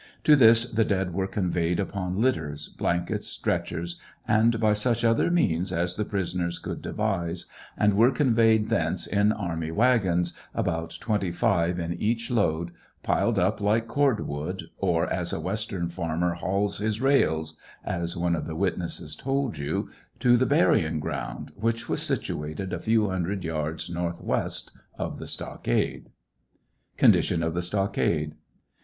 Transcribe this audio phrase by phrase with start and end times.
[0.23, 5.71] To this the dead were conveyed upon litters, blankets, stretchers, and by such other means
[5.71, 7.45] as the prisoners could devise,
[7.77, 12.71] and were conveyed thence in army wagons, about 25 in each load,
[13.03, 18.35] piled up like cord wood or•' as a western farmer hauls his rails," as one
[18.35, 19.87] of the witnesses told you,
[20.19, 26.09] to the burying ground, which was situated a few hundred yards northwest of the stockade.
[26.97, 28.33] CONDITION OF THE STOCKADE.